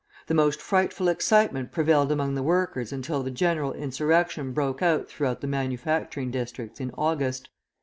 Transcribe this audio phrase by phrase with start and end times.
[0.25, 5.41] The most frightful excitement prevailed among the workers until the general insurrection broke out throughout
[5.41, 7.49] the manufacturing districts in August.